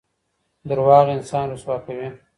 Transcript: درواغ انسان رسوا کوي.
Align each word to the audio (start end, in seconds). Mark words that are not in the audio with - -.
درواغ 0.69 1.05
انسان 1.15 1.45
رسوا 1.53 1.77
کوي. 1.85 2.07